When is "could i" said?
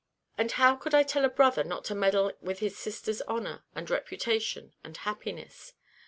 0.77-1.03